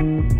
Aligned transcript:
you 0.00 0.39